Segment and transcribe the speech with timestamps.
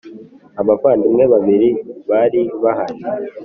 [0.61, 1.69] abavandimwe babiri
[2.09, 2.97] bari bahari.